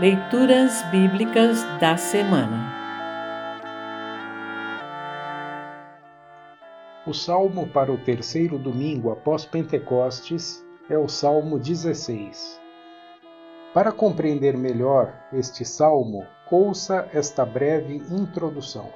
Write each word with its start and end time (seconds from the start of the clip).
Leituras 0.00 0.84
Bíblicas 0.92 1.64
da 1.80 1.96
Semana 1.96 2.72
O 7.04 7.12
salmo 7.12 7.66
para 7.66 7.90
o 7.90 7.98
terceiro 7.98 8.60
domingo 8.60 9.10
após 9.10 9.44
Pentecostes 9.44 10.64
é 10.88 10.96
o 10.96 11.08
Salmo 11.08 11.58
16. 11.58 12.60
Para 13.74 13.90
compreender 13.90 14.56
melhor 14.56 15.12
este 15.32 15.64
salmo, 15.64 16.24
ouça 16.48 17.08
esta 17.12 17.44
breve 17.44 17.96
introdução. 18.08 18.92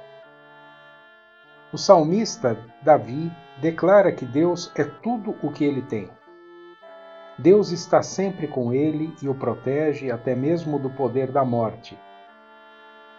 O 1.73 1.77
salmista 1.77 2.57
Davi 2.81 3.29
declara 3.59 4.09
que 4.13 4.25
Deus 4.25 4.71
é 4.73 4.85
tudo 4.85 5.35
o 5.43 5.51
que 5.51 5.65
ele 5.65 5.81
tem. 5.81 6.09
Deus 7.37 7.71
está 7.71 8.01
sempre 8.01 8.47
com 8.47 8.71
ele 8.71 9.13
e 9.21 9.27
o 9.27 9.35
protege 9.35 10.11
até 10.11 10.35
mesmo 10.35 10.77
do 10.77 10.89
poder 10.89 11.31
da 11.31 11.43
morte. 11.43 11.97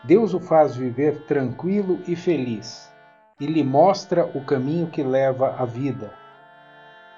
Deus 0.04 0.34
o 0.34 0.40
faz 0.40 0.76
viver 0.76 1.24
tranquilo 1.26 2.00
e 2.06 2.14
feliz 2.14 2.94
e 3.40 3.46
lhe 3.46 3.64
mostra 3.64 4.24
o 4.26 4.44
caminho 4.44 4.86
que 4.86 5.02
leva 5.02 5.56
à 5.58 5.64
vida. 5.64 6.12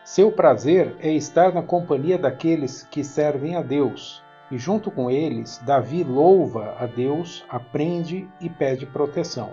Seu 0.04 0.32
prazer 0.32 0.96
é 1.00 1.10
estar 1.12 1.52
na 1.52 1.62
companhia 1.62 2.16
daqueles 2.16 2.82
que 2.84 3.04
servem 3.04 3.56
a 3.56 3.62
Deus, 3.62 4.22
e 4.50 4.56
junto 4.56 4.90
com 4.90 5.10
eles, 5.10 5.60
Davi 5.66 6.04
louva 6.04 6.76
a 6.78 6.86
Deus, 6.86 7.44
aprende 7.48 8.28
e 8.40 8.48
pede 8.48 8.86
proteção. 8.86 9.50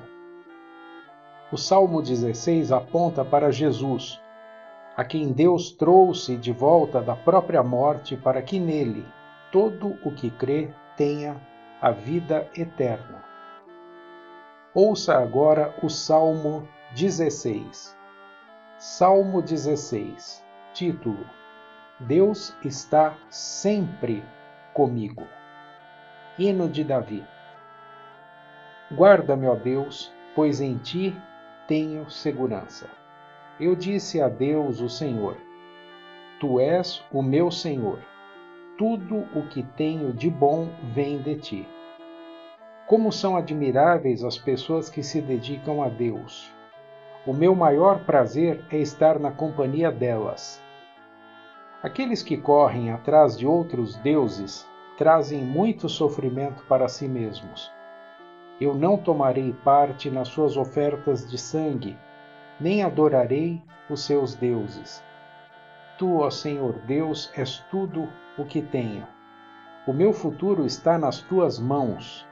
O 1.51 1.57
Salmo 1.57 2.01
16 2.01 2.71
aponta 2.71 3.25
para 3.25 3.51
Jesus, 3.51 4.21
a 4.95 5.03
quem 5.03 5.31
Deus 5.31 5.71
trouxe 5.71 6.37
de 6.37 6.51
volta 6.51 7.01
da 7.01 7.15
própria 7.15 7.63
morte 7.63 8.15
para 8.15 8.41
que 8.41 8.59
nele 8.59 9.05
todo 9.51 9.97
o 10.03 10.11
que 10.11 10.29
crê 10.29 10.71
tenha 10.95 11.35
a 11.81 11.91
vida 11.91 12.47
eterna. 12.55 13.23
Ouça 14.73 15.17
agora 15.17 15.75
o 15.81 15.89
Salmo 15.89 16.67
16. 16.95 17.97
Salmo 18.77 19.41
16. 19.41 20.43
Título: 20.73 21.25
Deus 21.99 22.55
está 22.63 23.15
sempre 23.29 24.23
comigo. 24.73 25.27
Hino 26.37 26.67
de 26.67 26.83
Davi. 26.83 27.23
Guarda-me, 28.91 29.47
ó 29.47 29.55
Deus, 29.55 30.11
pois 30.35 30.61
em 30.61 30.77
ti 30.77 31.15
tenho 31.67 32.09
segurança. 32.09 33.02
Eu 33.59 33.75
disse 33.75 34.19
a 34.19 34.27
Deus, 34.27 34.81
o 34.81 34.89
Senhor: 34.89 35.37
Tu 36.39 36.59
és 36.59 37.03
o 37.11 37.21
meu 37.21 37.51
Senhor. 37.51 37.99
Tudo 38.79 39.27
o 39.35 39.47
que 39.47 39.61
tenho 39.61 40.11
de 40.11 40.27
bom 40.27 40.69
vem 40.91 41.21
de 41.21 41.35
ti. 41.35 41.67
Como 42.87 43.11
são 43.11 43.37
admiráveis 43.37 44.23
as 44.23 44.39
pessoas 44.39 44.89
que 44.89 45.03
se 45.03 45.21
dedicam 45.21 45.83
a 45.83 45.87
Deus. 45.87 46.51
O 47.27 47.31
meu 47.31 47.53
maior 47.53 48.03
prazer 48.05 48.65
é 48.71 48.77
estar 48.79 49.19
na 49.19 49.31
companhia 49.31 49.91
delas. 49.91 50.59
Aqueles 51.83 52.23
que 52.23 52.35
correm 52.35 52.91
atrás 52.91 53.37
de 53.37 53.45
outros 53.45 53.95
deuses 53.97 54.67
trazem 54.97 55.43
muito 55.43 55.87
sofrimento 55.87 56.63
para 56.63 56.87
si 56.87 57.07
mesmos. 57.07 57.71
Eu 58.59 58.73
não 58.73 58.97
tomarei 58.97 59.53
parte 59.63 60.09
nas 60.09 60.27
suas 60.29 60.57
ofertas 60.57 61.29
de 61.29 61.37
sangue 61.37 61.95
nem 62.59 62.83
adorarei 62.83 63.61
os 63.89 64.01
seus 64.01 64.35
deuses. 64.35 65.03
Tu, 65.97 66.17
ó 66.19 66.29
Senhor 66.29 66.73
Deus, 66.85 67.31
és 67.35 67.59
tudo 67.69 68.09
o 68.37 68.45
que 68.45 68.61
tenho. 68.61 69.07
O 69.87 69.93
meu 69.93 70.13
futuro 70.13 70.65
está 70.65 70.97
nas 70.97 71.21
tuas 71.21 71.59
mãos. 71.59 72.27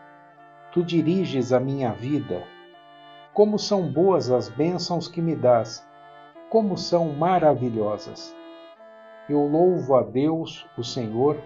Tu 0.71 0.83
diriges 0.83 1.51
a 1.51 1.59
minha 1.59 1.91
vida. 1.91 2.43
Como 3.33 3.57
são 3.57 3.91
boas 3.91 4.31
as 4.31 4.49
bênçãos 4.49 5.07
que 5.07 5.21
me 5.21 5.35
dás, 5.35 5.87
como 6.49 6.77
são 6.77 7.09
maravilhosas. 7.13 8.35
Eu 9.29 9.45
louvo 9.47 9.95
a 9.95 10.01
Deus, 10.01 10.67
o 10.77 10.83
Senhor, 10.83 11.37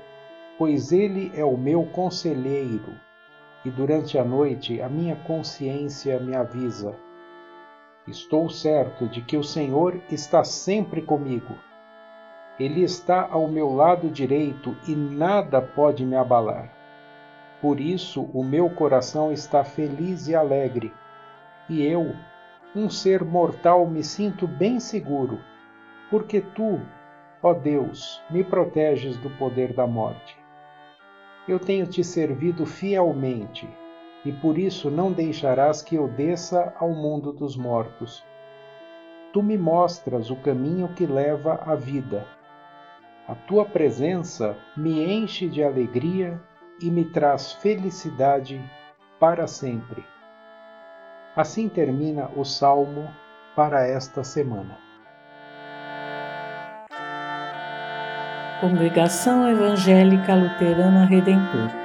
pois 0.58 0.92
Ele 0.92 1.32
é 1.36 1.44
o 1.44 1.58
meu 1.58 1.86
conselheiro, 1.88 2.94
e 3.64 3.70
durante 3.70 4.18
a 4.18 4.24
noite 4.24 4.82
a 4.82 4.90
minha 4.90 5.16
consciência 5.16 6.20
me 6.20 6.36
avisa 6.36 6.96
Estou 8.08 8.48
certo 8.52 9.08
de 9.08 9.20
que 9.20 9.36
o 9.36 9.44
Senhor 9.44 10.00
está 10.12 10.44
sempre 10.44 11.02
comigo. 11.02 11.56
Ele 12.60 12.84
está 12.84 13.28
ao 13.32 13.48
meu 13.48 13.74
lado 13.74 14.10
direito 14.10 14.78
e 14.88 14.96
nada 14.96 15.60
pode 15.60 16.06
me 16.06 16.16
abalar. 16.16 16.72
Por 17.60 17.80
isso 17.80 18.30
o 18.32 18.44
meu 18.44 18.70
coração 18.70 19.32
está 19.32 19.64
feliz 19.64 20.28
e 20.28 20.36
alegre, 20.36 20.94
e 21.68 21.84
eu, 21.84 22.16
um 22.76 22.92
ser 22.92 23.24
mortal, 23.24 23.88
me 23.88 24.04
sinto 24.04 24.48
bem 24.48 24.80
seguro, 24.80 25.40
porque 26.12 26.42
tu, 26.42 26.80
ó 27.42 27.56
Deus, 27.56 28.22
me 28.30 28.44
proteges 28.44 29.18
do 29.18 29.32
poder 29.32 29.74
da 29.74 29.88
morte. 29.88 30.38
Eu 31.48 31.60
tenho 31.60 31.88
te 31.88 32.04
servido 32.04 32.68
fielmente 32.68 33.68
e 34.26 34.32
por 34.32 34.58
isso 34.58 34.90
não 34.90 35.12
deixarás 35.12 35.84
que 35.84 35.96
eu 35.96 36.08
desça 36.08 36.74
ao 36.80 36.90
mundo 36.90 37.32
dos 37.32 37.56
mortos. 37.56 38.26
Tu 39.32 39.44
me 39.44 39.58
mostras 39.58 40.32
o 40.32 40.36
caminho 40.38 40.88
que 40.96 41.06
leva 41.06 41.62
à 41.64 41.76
vida. 41.76 42.26
A 43.28 43.36
tua 43.36 43.66
presença 43.66 44.58
me 44.76 45.04
enche 45.14 45.48
de 45.48 45.64
alegria 45.64 46.42
e 46.82 46.90
me 46.90 47.06
traz 47.06 47.54
felicidade 47.54 48.60
para 49.20 49.46
sempre. 49.46 50.04
Assim 51.36 51.70
termina 51.70 52.30
o 52.36 52.44
salmo 52.44 53.08
para 53.56 53.86
esta 53.86 54.24
semana. 54.24 54.78
Congregação 58.62 59.48
Evangélica 59.50 60.34
Luterana 60.34 61.06
Redentor 61.06 61.85